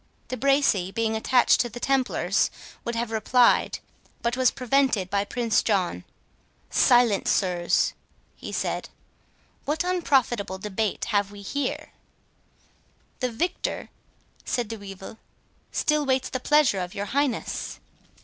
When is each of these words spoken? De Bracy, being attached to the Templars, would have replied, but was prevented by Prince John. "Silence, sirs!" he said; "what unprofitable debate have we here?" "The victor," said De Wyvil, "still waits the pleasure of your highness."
De 0.29 0.35
Bracy, 0.35 0.91
being 0.91 1.15
attached 1.15 1.59
to 1.59 1.69
the 1.69 1.79
Templars, 1.79 2.49
would 2.83 2.95
have 2.95 3.11
replied, 3.11 3.77
but 4.23 4.35
was 4.35 4.49
prevented 4.49 5.11
by 5.11 5.23
Prince 5.23 5.61
John. 5.61 6.05
"Silence, 6.71 7.29
sirs!" 7.29 7.93
he 8.35 8.51
said; 8.51 8.89
"what 9.63 9.83
unprofitable 9.83 10.57
debate 10.57 11.05
have 11.13 11.29
we 11.31 11.43
here?" 11.43 11.91
"The 13.19 13.29
victor," 13.31 13.89
said 14.43 14.67
De 14.69 14.77
Wyvil, 14.79 15.19
"still 15.71 16.03
waits 16.03 16.29
the 16.31 16.39
pleasure 16.39 16.79
of 16.79 16.95
your 16.95 17.05
highness." 17.05 17.79